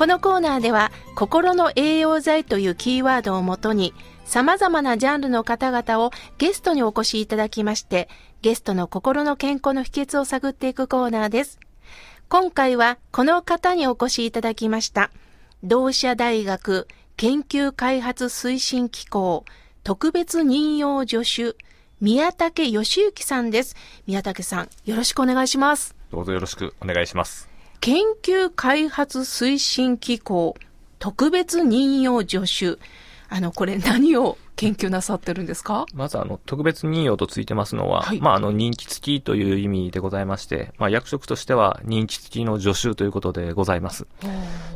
[0.00, 3.92] このコーナーでは、心の栄養剤というキーワードをもとに、
[4.24, 8.08] 様々なジャンルの方々をゲストにお越しいただきまして、
[8.40, 11.60] ゲストの心の健康の秘訣を探っていくコーナーです。
[12.30, 15.10] 今回はこの方にお越しいただきました。
[15.62, 16.88] 同社大学
[17.18, 19.44] 研究開発推進機構
[19.84, 21.58] 特別任用助手
[22.00, 23.76] 宮武義行さんです。
[24.06, 25.94] 宮武さん、よろしくお願いします。
[26.10, 27.49] どうぞよろしくお願いします。
[27.80, 30.54] 研究開発推進機構
[30.98, 32.78] 特別任用助手。
[33.30, 35.86] あの、これ何を研究なさってるんですか？
[35.94, 38.20] まず、あの、特別任用とついてますのは、はい。
[38.20, 44.06] まあ、あの、任期付きという意味でございまして、まあ、役職としては任期付きの助手ということでございます。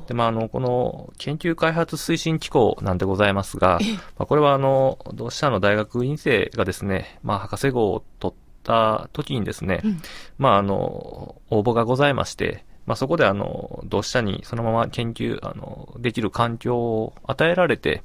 [0.06, 3.92] で、まあ、あの、この、研究開発推進機構なんでございますが、ええ。
[3.94, 10.02] まあ、これは、あの、同志社の大学院生がですね、まあ、博士号を取った時にですね、うん。
[10.38, 18.02] まあ、あの、応募がございまして、まあ、そこで、あの、同志社にそのまま研究、あの、できる環境を与えられて、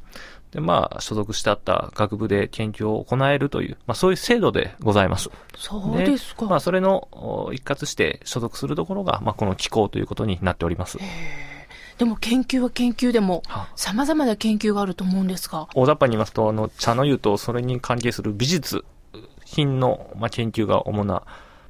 [0.52, 5.30] で、まあ、所属してあった学部で研究を行えるという、まあ、そういう制度でございます。
[5.58, 6.46] そうですか。
[6.46, 10.98] まあ、それのお一括して所属するところが、まあ、この機構ということになっております。
[12.00, 15.68] でも研究は研究でもは様々な研究があると思うんですが。
[15.76, 18.86] 大雑把に言いますと、あの、茶の湯とそれに関係する美術
[19.44, 21.24] 品の、まあ、研究が主な、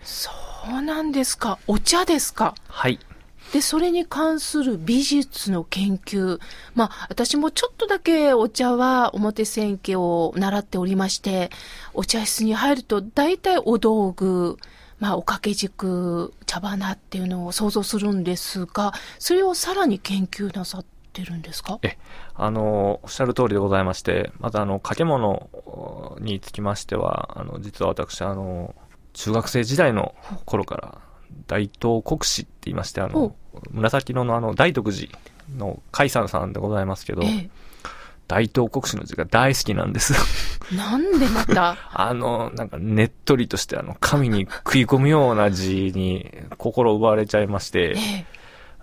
[0.04, 0.49] そう
[0.82, 1.60] なんですか。
[1.68, 2.56] お茶ですか。
[2.68, 3.00] はい。
[3.54, 6.40] で、それに関する美術の研究。
[6.76, 11.50] まあ、私もちょっとだけお茶は表千家を習っておりまして、
[11.96, 14.58] お茶室に入ると大体お道具、
[15.00, 21.80] まあ、お掛け軸、茶花っていうのを想像するんですが、それをさらに研究なさってるんですか？
[21.82, 21.98] え、
[22.36, 28.76] あの、おっしゃる通りでございまして、またあの、掛け物おにつきましては、あの、実は私、あの、
[29.14, 30.16] 中学生時代の
[30.46, 30.98] 頃から、
[31.48, 33.36] 大東国史って言いまして、あほの、
[33.72, 35.12] 紫色のあの、大徳寺
[35.58, 37.50] の海山さんでございますけど、え
[38.28, 40.14] 大東国史の字が大好きなんです。
[40.72, 40.76] え。
[40.76, 48.26] なんでまた、 あの、なんかねっとりとして、あの、紙に食い込むような字に心奪われちゃいましてえ、え。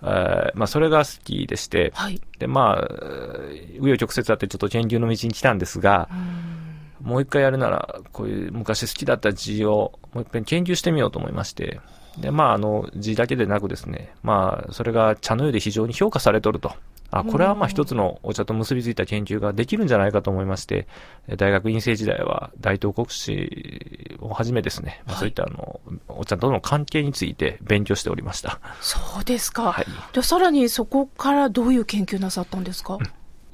[0.03, 2.21] えーまあ、それが好きでして、はい。
[2.37, 6.66] で、まあ、紆余曲折あってちょっと研究の道に来たんですがう、ん
[7.01, 11.79] もう一回やるなら、こういう昔好きだった字をもう一遍研究してみようと思いまして、
[12.17, 16.71] で、まあ、あの、字だけでなくですね、まあ、それが茶の湯で非常に評価されとると。
[17.09, 20.87] あ、これはまあ一つのお茶と結びついた研究ができるんじゃないかと思いまして、
[21.29, 28.59] え大学院生時代は大東国史をはじめですね、まあ、はいそういったあの、お茶との関係について勉強しておりました。
[28.81, 29.71] そうですか。
[29.71, 29.85] はい。
[30.11, 32.97] で、さらにそこからどういう研究なさったんですか？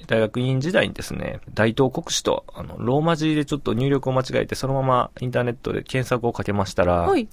[0.08, 7.28] 大学院時代にですね、大東国史と、あの、ローマ字でちょっと入力を間違えて、そのままインターネットで検索をかけましたら、はい。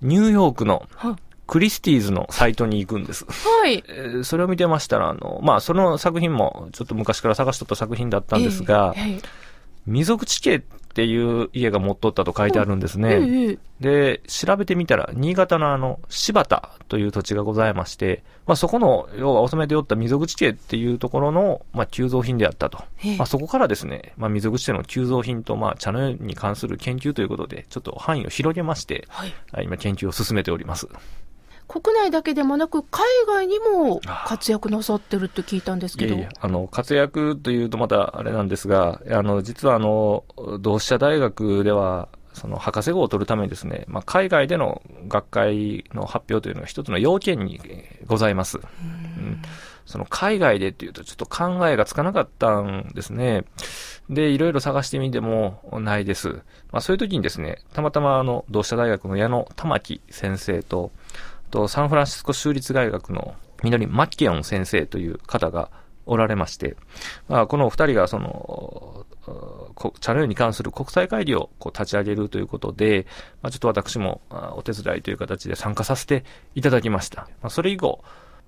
[0.00, 1.16] ニューヨークのはい。
[1.46, 3.26] クリスティーズのサイトに行くんです。
[3.26, 3.84] はい。
[3.88, 9.20] えーそれを見てましたら、あの、まあ、その作品もちょっと昔から探しとった作品だったんですが、えええ
[9.86, 10.62] 溝口家っ
[10.92, 13.48] ていう家が持っとったと書いてあるんですえね。
[13.48, 22.78] ええで、調べてみたら、新潟のあの、柴田という土地がございまして、まあ、そこの、要はお染めておった溝口家っていうところの、まあ、急増品であったと。
[23.04, 29.34] ええまあ、そこからですね、まあ、溝口家の急増品と、まあ、茶の湯に関する研究ということで、ちょっと範囲を広げまして、はい。
[29.52, 30.88] はい今研究を進めております。
[31.72, 36.14] 国内だけでもなく、海外にも活躍なさってるって聞いたんですけど。
[36.16, 40.24] いえいえ、あの、活躍というとまたあれなんですが、あの、実はあの、
[40.60, 48.58] 同志社大学では、その博士号を取るためにですね、まあ、海外での学会の発表というのが一つの要件にえーございます。
[48.58, 49.42] うん
[49.84, 53.44] その海外でっていうとちょっと考えがつかなかったんですね。
[54.08, 56.42] で、いろいろ探してみてもないです。
[56.70, 60.92] まあそういう時にですね、たまたまあの、同志社大学の矢野玉木先生と、
[61.31, 65.70] あとサンフランシスコ州立大学の緑マッケオン先生という方が
[66.04, 66.76] おられまして、
[67.28, 69.06] まあこのお二人がその、
[69.76, 73.06] こ茶の湯に関する国際会議をこう立ち上げるということで、
[73.40, 74.20] まあ、ちょっと私も
[74.56, 76.24] お手伝いという形で参加させて
[76.56, 77.28] いただきました。
[77.40, 78.02] まあ、それ以後、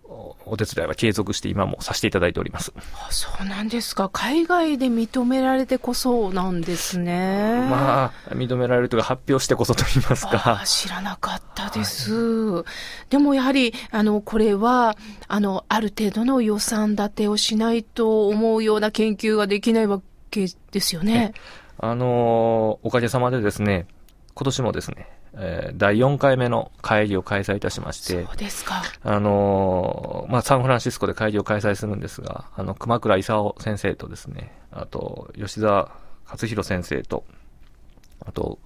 [0.06, 2.72] おお手伝いは継続して今もさせていただいております。
[2.76, 4.10] あそうなんですか。
[4.10, 7.66] 海外で認められてこそなんですね。
[7.70, 10.66] まあ、認められるというか発表してこそと言いますあかあ。
[10.66, 12.64] 知らなかったです。
[13.08, 14.96] でもやはり、あの、これは、
[15.26, 21.32] あの、ある程度の予算立てをしないと思うような研究ができないわけですよね。
[21.78, 23.86] あのーおかげさまでですね、
[24.34, 28.82] 今年もですね、えー第4回目の会議を開催いたしまして、そうですか。
[29.02, 35.90] あのーまあ、サンフランシスコで会議を開催するんですが、あの、熊倉勲先生とですね、あと、吉沢
[36.26, 37.24] 勝弘先生と、
[38.24, 38.58] あと、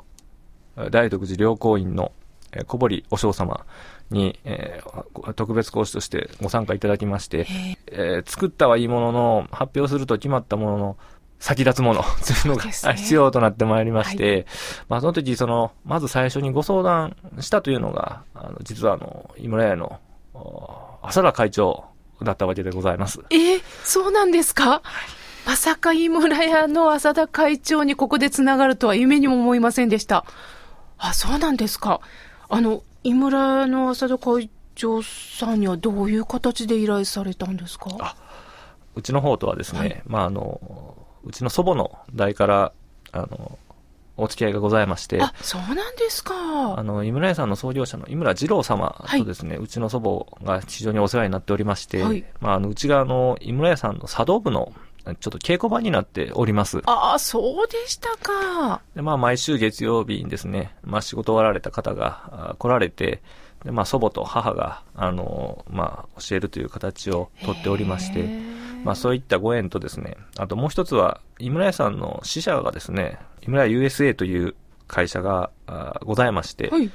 [0.91, 2.13] 大徳寺良光院の
[2.53, 3.67] えー小堀お嬢様
[4.11, 7.47] に、えー特別講師としてご参加いただきまして、
[7.89, 10.97] えー作ったはいいものの、発表すると決まったものの、
[11.41, 12.03] 先立つもの。
[12.27, 12.65] というのが
[12.95, 14.47] 必要となってまいりまして、
[14.89, 20.01] まあその時、その、まず最初にご相談したというのが、あの、実はあの、井村屋の、
[20.35, 21.85] お浅田会長
[22.23, 23.21] だったわけでございます。
[23.31, 24.83] えーそうなんですか？
[25.47, 30.25] まさか井村屋の浅田会長にここでつながるとは夢にも思いませんでした。
[30.99, 32.01] あ、そうなんですか。
[32.51, 37.91] あの、井村屋の浅田会長さんにはどういう形で依頼されたんですか？
[38.01, 38.17] あ
[38.95, 40.03] うちの方とはですね、はい。
[40.07, 40.61] まああの、
[41.29, 42.73] うちの祖母の代から、
[43.13, 43.59] あの、
[44.17, 46.35] お付き合いがございまして、あ、そうなんですか。
[46.77, 50.01] あの、井村屋さんの創業者の井村二郎様とですね、うちの祖
[50.41, 54.73] 母が非常にお世話になっておりまして、はいまあ、あの、うちがあの、井村屋さんの茶道部の、
[55.05, 56.83] ちょっと稽古場になっております。
[56.87, 58.81] ああ、そうでしたか。
[58.97, 63.23] で、まあ、毎週月曜日にですね、まあ、仕事終わられた方があ来られて、
[63.65, 68.29] で、まあ、祖母と母が、あの、まあ、教えるという形をとっておりまして、
[68.85, 74.55] まあそういったご縁とですね、あともう一つは、井村屋さんの支社がですね、井村屋 USA という
[74.87, 76.91] 会社があございまして、はい。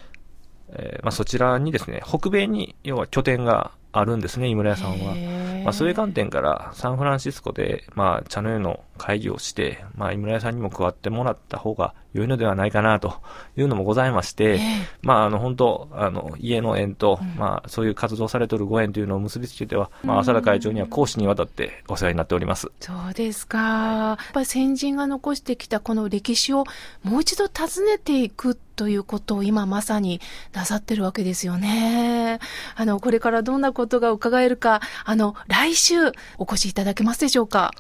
[0.70, 5.16] えーまあそちらにですね、北米に要は拠点があるんですね、井村屋さんは。
[5.64, 13.22] まあそういう観点から、サンフランシスコで、まあ茶の湯の会議をして、まあ井村屋さんにも加わってもらった方が良いのではないかなと
[13.58, 14.60] いうのもございまして、ええ
[15.02, 22.72] まああの本当、あの家の縁と、まあそういう活動されているご縁というのを結びつけては、まあ浅田会長には講師にわたってお世話になっております。
[22.80, 23.58] そうですか。
[23.58, 26.66] やっぱり先人が残してきたこの歴史を
[27.04, 30.22] もう一度訪ねていくということを今まさに
[30.54, 32.40] なさってるわけですよね。
[32.76, 35.96] あの、これからどんなことが伺えるか、あの、来週
[36.38, 37.72] お越しいただけますでしょうか？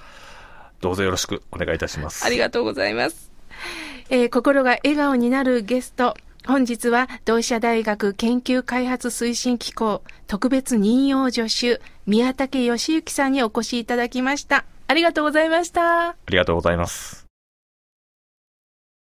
[0.82, 2.26] どうぞよろしくお願いいたします。
[2.26, 3.33] ありがとうございます。
[4.10, 6.16] えー心が笑顔になるゲスト。
[6.46, 14.66] 本日は同志社大学研究開発推進機構特別任用助手宮武義之さんにお越しいただきました。
[14.88, 16.10] ありがとうございました。
[16.10, 17.23] ありがとうございます。